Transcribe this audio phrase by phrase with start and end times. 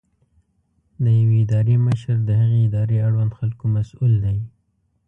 [1.03, 4.39] د یوې ادارې مشر د هغې ادارې اړوند خلکو مسؤل دی.